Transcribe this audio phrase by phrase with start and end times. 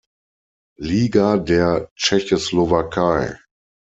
[0.79, 3.37] Liga der Tschechoslowakei.